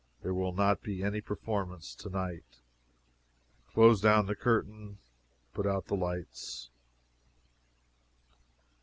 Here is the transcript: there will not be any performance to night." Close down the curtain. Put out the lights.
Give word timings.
there 0.23 0.33
will 0.33 0.51
not 0.51 0.81
be 0.81 1.03
any 1.03 1.21
performance 1.21 1.93
to 1.93 2.09
night." 2.09 2.57
Close 3.71 4.01
down 4.01 4.25
the 4.25 4.35
curtain. 4.35 4.97
Put 5.53 5.67
out 5.67 5.85
the 5.85 5.95
lights. 5.95 6.71